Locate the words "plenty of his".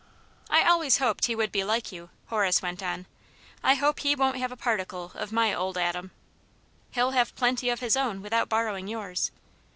7.35-7.95